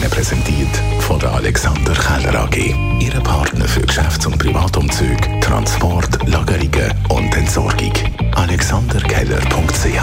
Ihnen 0.00 0.10
präsentiert 0.10 0.76
von 1.00 1.18
der 1.18 1.30
Alexander 1.32 1.92
Keller 1.92 2.44
AG. 2.44 2.56
Ihre 3.00 3.20
Partner 3.20 3.68
für 3.68 3.82
Geschäfts- 3.82 4.24
und 4.26 4.38
Privatumzüge, 4.38 5.40
Transport, 5.42 6.26
Lagerungen 6.26 6.94
und 7.10 7.36
Entsorgung. 7.36 7.92
AlexanderKeller.ch 8.34 10.00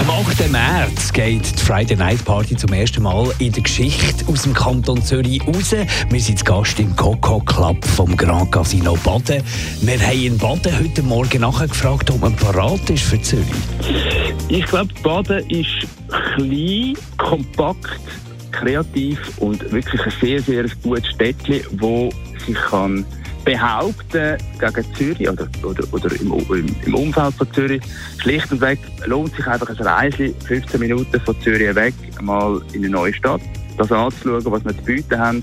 Am 0.00 0.10
8. 0.10 0.50
März 0.52 1.12
geht 1.12 1.58
die 1.58 1.64
Friday 1.64 1.96
Night 1.96 2.24
Party 2.24 2.56
zum 2.56 2.72
ersten 2.72 3.02
Mal 3.02 3.28
in 3.40 3.50
der 3.50 3.64
Geschichte 3.64 4.24
aus 4.28 4.42
dem 4.42 4.54
Kanton 4.54 5.02
Zürich 5.02 5.44
raus. 5.48 5.74
Wir 6.10 6.20
sind 6.20 6.38
zu 6.38 6.44
Gast 6.44 6.78
im 6.78 6.94
Coco 6.94 7.40
Club 7.40 7.84
vom 7.84 8.16
Grand 8.16 8.52
Casino 8.52 8.96
Baden. 9.02 9.42
Wir 9.80 10.00
haben 10.00 10.22
in 10.22 10.38
Baden 10.38 10.78
heute 10.78 11.02
Morgen 11.02 11.40
nachgefragt, 11.40 12.08
ob 12.10 12.20
man 12.20 12.36
parat 12.36 12.88
ist 12.88 13.02
für 13.02 13.20
Zürich. 13.20 13.46
Ich 14.46 14.64
glaube, 14.66 14.94
Baden 15.02 15.50
ist 15.50 15.88
klein, 16.36 16.94
kompakt, 17.16 18.00
kreativ 18.52 19.38
und 19.38 19.72
wirklich 19.72 20.04
ein 20.04 20.12
sehr, 20.20 20.42
sehr 20.42 20.66
gutes 20.82 21.06
Städtchen, 21.08 21.60
wo 21.78 22.10
sich 22.46 22.56
kann 22.56 23.04
behaupten 23.44 24.36
gegen 24.58 24.94
Zürich 24.94 25.28
oder, 25.28 25.48
oder, 25.62 25.84
oder 25.92 26.20
im, 26.20 26.32
im, 26.32 26.66
im, 26.84 26.94
Umfeld 26.94 27.34
von 27.34 27.52
Zürich. 27.52 27.82
Schlicht 28.18 28.50
und 28.52 28.60
weg 28.60 28.78
lohnt 29.06 29.34
sich 29.34 29.46
einfach 29.46 29.68
ein 29.68 29.76
Reise 29.76 30.34
15 30.46 30.78
Minuten 30.80 31.20
von 31.20 31.40
Zürich 31.40 31.74
weg, 31.74 31.94
mal 32.20 32.60
in 32.72 32.84
eine 32.84 32.90
neue 32.90 33.14
Stadt, 33.14 33.40
das 33.78 33.90
anzuschauen, 33.90 34.44
was 34.44 34.64
wir 34.64 34.76
zu 34.76 34.82
bieten 34.82 35.18
haben 35.18 35.42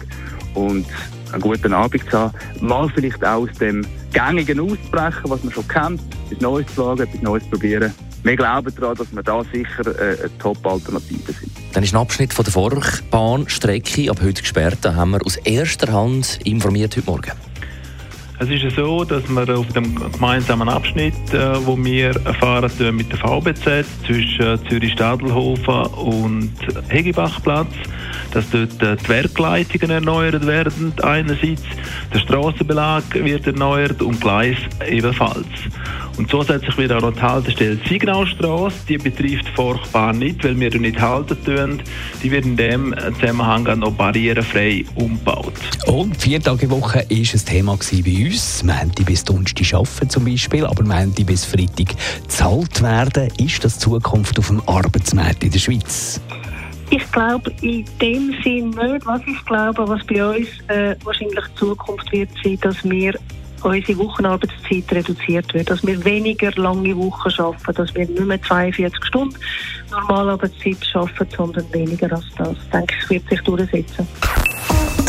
und 0.54 0.86
einen 1.32 1.42
guten 1.42 1.74
Abend 1.74 2.10
zu 2.10 2.18
haben. 2.18 2.34
Mal 2.62 2.90
vielleicht 2.90 3.24
auch 3.26 3.44
aus 3.44 3.52
dem 3.60 3.86
Gängigen 4.14 4.60
auszubrechen, 4.60 5.24
was 5.26 5.44
man 5.44 5.54
schon 5.54 5.68
kennt, 5.68 6.02
etwas 6.30 6.42
Neues 6.42 6.68
zu 6.74 6.86
wagen, 6.86 7.02
etwas 7.02 7.22
Neues 7.22 7.44
zu 7.44 7.50
probieren. 7.50 7.94
Wir 8.24 8.36
glauben 8.36 8.74
daran, 8.80 8.96
dass 8.96 9.14
wir 9.14 9.24
da 9.24 9.44
sicher 9.44 9.88
äh, 10.00 10.20
eine 10.20 10.38
Top-Alternative 10.40 11.32
sind. 11.32 11.66
Dann 11.77 11.84
ist 11.84 11.94
ein 11.94 12.02
Abschnitt 12.02 12.34
von 12.34 12.44
der 12.44 12.52
Vorbahnstrecke 12.54 14.09
ab 14.09 14.18
heute 14.23 14.41
gesperrt. 14.41 14.80
Da 14.81 14.96
haben 14.96 15.12
wir 15.12 15.24
aus 15.24 15.35
erster 15.35 15.93
Hand 15.93 16.40
informiert 16.43 16.98
heute 16.98 17.05
Morgen. 17.05 17.32
Es 18.40 18.49
ist 18.49 18.76
so, 18.76 19.04
dass 19.04 19.29
wir 19.29 19.55
auf 19.55 19.68
dem 19.74 19.93
gemeinsamen 20.12 20.70
Abschnitt, 20.70 21.13
äh, 21.35 21.63
wo 21.68 21.77
wir 21.77 22.15
fahren 22.40 22.71
mit 22.96 23.12
der 23.12 23.20
VBZ 23.20 23.85
zwischen 24.07 24.60
Zürich-Stadelhofen 24.68 25.85
und 25.98 26.52
Hegebachplatz, 26.90 27.70
dass 28.32 28.50
dort 28.50 28.82
die 28.82 29.10
Werkleitungen 29.10 29.90
erneuert 29.90 30.46
werden 30.46 30.94
einerseits, 31.02 31.64
der 32.14 32.20
Strassenbelag 32.20 33.04
wird 33.14 33.48
erneuert 33.48 34.02
und 34.02 34.22
Gleis 34.22 34.58
ebenfalls. 34.88 35.46
Und 36.18 36.32
zusätzlich 36.32 36.76
wird 36.78 36.92
auch 36.92 37.02
noch 37.02 37.14
die 37.14 37.22
Haltestelle 37.22 37.78
Signalstraße, 37.88 38.76
die 38.90 38.98
betrifft 38.98 39.48
Forchbahn 39.55 40.18
nicht, 40.18 40.44
weil 40.44 40.60
wir 40.60 40.80
nicht 40.80 41.00
halten 41.00 41.38
tun. 41.44 41.82
Die 42.24 42.32
wird 42.32 42.46
in 42.46 42.58
dem 42.58 42.96
Zusammenhang 43.20 43.68
auch 43.68 43.76
noch 43.76 43.92
barrierefrei 43.92 44.84
umgebaut. 44.96 45.54
Und 45.86 46.20
vier 46.20 46.42
Tage 46.42 46.70
Woche 46.72 47.00
war 47.00 47.18
ein 47.18 47.46
Thema 47.46 47.78
bei 47.78 48.26
uns. 48.26 48.64
Montag 48.64 49.05
bis 49.05 49.24
Donnerstag 49.24 49.74
arbeiten 49.76 50.10
zum 50.10 50.26
Beispiel, 50.26 50.66
aber 50.66 50.84
Montag 50.84 51.26
bis 51.28 51.46
Freitag 51.46 51.96
zahlt 52.28 52.82
werden. 52.82 53.32
Ist 53.38 53.64
das 53.64 53.78
Zukunft 53.78 54.40
auf 54.40 54.48
dem 54.48 54.62
Arbeitsmarkt 54.68 55.44
in 55.44 55.52
der 55.52 55.60
Schweiz? 55.60 56.20
Ich 56.90 57.12
glaube 57.12 57.52
in 57.62 57.85
dem 58.02 58.35
Sinn 58.43 58.70
nicht. 58.70 59.05
Was 59.05 59.21
ich 59.27 59.46
glaube, 59.46 59.88
was 59.88 60.05
bei 60.05 60.26
uns 60.26 60.48
äh, 60.68 60.96
wahrscheinlich 61.04 61.43
Zukunft 61.55 62.12
wird 62.12 62.30
sein, 62.43 62.57
dass 62.62 62.84
wir 62.84 63.13
unsere 63.63 63.98
Wochenarbeitszeit 63.98 64.91
reduziert 64.91 65.53
wird, 65.53 65.69
dass 65.69 65.85
wir 65.85 66.03
weniger 66.06 66.52
lange 66.52 66.96
Wochen 66.96 67.41
arbeiten, 67.41 67.74
dass 67.74 67.94
wir 67.96 68.08
nicht 68.08 68.25
mehr 68.25 68.41
42 68.41 69.06
Stunden 69.06 69.35
Normalarbeitszeit 69.91 70.78
arbeiten, 70.94 71.28
sondern 71.35 71.74
weniger 71.74 72.12
als 72.12 72.25
das. 72.38 72.52
Ich 72.52 72.69
denke, 72.72 72.96
es 73.02 73.09
wird 73.09 73.30
sich 73.30 73.41
durchsetzen. 73.41 74.08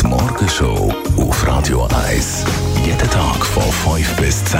Die 0.01 0.07
Morgenshow 0.07 0.93
auf 1.17 1.47
Radio 1.47 1.87
1. 2.09 2.45
Jeden 2.85 3.09
Tag 3.09 3.45
von 3.45 3.95
5 3.95 4.15
bis 4.17 4.43
10. 4.45 4.59